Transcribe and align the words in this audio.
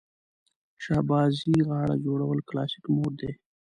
شهبازي 0.83 1.55
غاړه 1.67 1.95
جوړول 2.05 2.39
کلاسیک 2.49 2.85
موډ 2.93 3.11
دی. 3.21 3.31